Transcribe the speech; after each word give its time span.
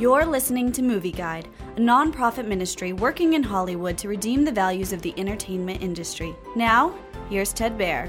You're 0.00 0.24
listening 0.24 0.72
to 0.72 0.82
Movie 0.82 1.12
Guide, 1.12 1.46
a 1.76 1.78
nonprofit 1.78 2.46
ministry 2.46 2.94
working 2.94 3.34
in 3.34 3.42
Hollywood 3.42 3.98
to 3.98 4.08
redeem 4.08 4.46
the 4.46 4.50
values 4.50 4.94
of 4.94 5.02
the 5.02 5.12
entertainment 5.18 5.82
industry. 5.82 6.34
Now, 6.56 6.94
here's 7.28 7.52
Ted 7.52 7.76
Baehr. 7.76 8.08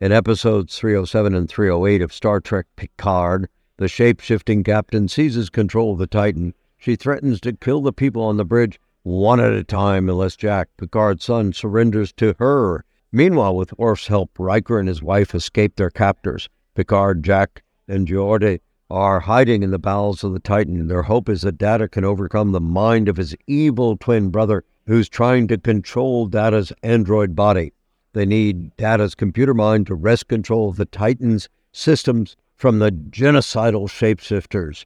In 0.00 0.12
episodes 0.12 0.78
307 0.78 1.34
and 1.34 1.48
308 1.48 2.02
of 2.02 2.12
Star 2.12 2.38
Trek 2.38 2.66
Picard, 2.76 3.48
the 3.78 3.88
shape 3.88 4.20
shifting 4.20 4.62
captain 4.62 5.08
seizes 5.08 5.50
control 5.50 5.94
of 5.94 5.98
the 5.98 6.06
Titan. 6.06 6.54
She 6.78 6.94
threatens 6.94 7.40
to 7.40 7.52
kill 7.52 7.82
the 7.82 7.92
people 7.92 8.22
on 8.22 8.36
the 8.36 8.44
bridge 8.44 8.78
one 9.02 9.40
at 9.40 9.52
a 9.52 9.64
time 9.64 10.08
unless 10.08 10.36
Jack, 10.36 10.68
Picard's 10.76 11.24
son, 11.24 11.52
surrenders 11.52 12.12
to 12.12 12.36
her. 12.38 12.84
Meanwhile, 13.10 13.56
with 13.56 13.76
Worf's 13.76 14.06
help, 14.06 14.30
Riker 14.38 14.78
and 14.78 14.86
his 14.86 15.02
wife 15.02 15.34
escape 15.34 15.74
their 15.74 15.90
captors. 15.90 16.48
Picard, 16.74 17.22
Jack, 17.22 17.62
and 17.86 18.08
Geordi 18.08 18.60
are 18.90 19.20
hiding 19.20 19.62
in 19.62 19.70
the 19.70 19.78
bowels 19.78 20.24
of 20.24 20.32
the 20.32 20.38
Titan. 20.38 20.88
Their 20.88 21.02
hope 21.02 21.28
is 21.28 21.42
that 21.42 21.58
Data 21.58 21.88
can 21.88 22.04
overcome 22.04 22.52
the 22.52 22.60
mind 22.60 23.08
of 23.08 23.16
his 23.16 23.34
evil 23.46 23.96
twin 23.96 24.30
brother, 24.30 24.64
who's 24.86 25.08
trying 25.08 25.48
to 25.48 25.58
control 25.58 26.26
Data's 26.26 26.72
android 26.82 27.36
body. 27.36 27.72
They 28.14 28.26
need 28.26 28.76
Data's 28.76 29.14
computer 29.14 29.54
mind 29.54 29.86
to 29.86 29.94
wrest 29.94 30.28
control 30.28 30.68
of 30.68 30.76
the 30.76 30.84
Titan's 30.84 31.48
systems 31.72 32.36
from 32.56 32.78
the 32.78 32.90
genocidal 32.90 33.88
shapeshifters. 33.88 34.84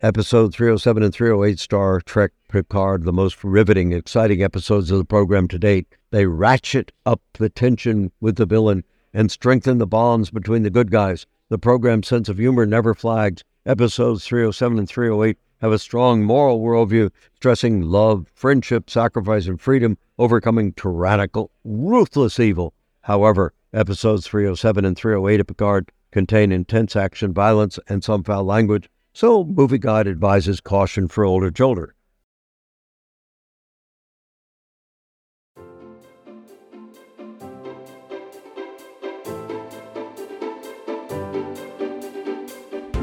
Episode 0.00 0.54
307 0.54 1.02
and 1.02 1.12
308 1.12 1.58
Star 1.58 2.00
Trek 2.00 2.32
Picard, 2.48 3.04
the 3.04 3.12
most 3.12 3.44
riveting, 3.44 3.92
exciting 3.92 4.42
episodes 4.42 4.90
of 4.90 4.98
the 4.98 5.04
program 5.04 5.46
to 5.48 5.58
date. 5.58 5.86
They 6.10 6.26
ratchet 6.26 6.90
up 7.04 7.20
the 7.34 7.50
tension 7.50 8.10
with 8.20 8.36
the 8.36 8.46
villain 8.46 8.84
and 9.14 9.30
strengthen 9.30 9.78
the 9.78 9.86
bonds 9.86 10.30
between 10.30 10.64
the 10.64 10.70
good 10.70 10.90
guys. 10.90 11.24
The 11.48 11.58
program's 11.58 12.08
sense 12.08 12.28
of 12.28 12.36
humor 12.36 12.66
never 12.66 12.92
flags. 12.92 13.44
Episodes 13.64 14.26
307 14.26 14.78
and 14.78 14.88
308 14.88 15.38
have 15.60 15.72
a 15.72 15.78
strong 15.78 16.22
moral 16.22 16.60
worldview, 16.60 17.10
stressing 17.36 17.80
love, 17.80 18.26
friendship, 18.34 18.90
sacrifice, 18.90 19.46
and 19.46 19.58
freedom, 19.58 19.96
overcoming 20.18 20.72
tyrannical, 20.72 21.50
ruthless 21.64 22.38
evil. 22.38 22.74
However, 23.02 23.54
episodes 23.72 24.26
307 24.26 24.84
and 24.84 24.96
308 24.96 25.40
of 25.40 25.46
Picard 25.46 25.90
contain 26.10 26.52
intense 26.52 26.96
action, 26.96 27.32
violence, 27.32 27.78
and 27.88 28.04
some 28.04 28.24
foul 28.24 28.44
language, 28.44 28.90
so 29.14 29.44
Movie 29.44 29.78
Guide 29.78 30.08
advises 30.08 30.60
caution 30.60 31.08
for 31.08 31.24
older 31.24 31.50
children. 31.50 31.90